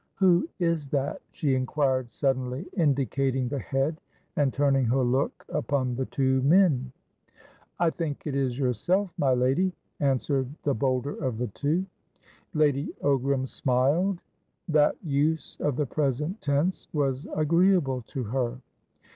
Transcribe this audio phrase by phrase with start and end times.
[0.15, 4.01] "Who is that?" she inquired suddenly, indicating the head,
[4.35, 6.91] and turning her look upon the two men.
[7.79, 11.85] "I think it is yourself, my lady," answered the bolder of the two.
[12.55, 14.23] Lady Ogram smiled.
[14.67, 18.57] That use of the present tense was agreeable to her.